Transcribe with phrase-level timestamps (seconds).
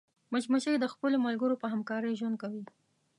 [0.31, 2.63] مچمچۍ د خپلو ملګرو په همکارۍ ژوند کوي